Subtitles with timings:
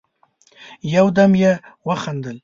[0.95, 1.51] يودم يې
[1.87, 2.37] وخندل: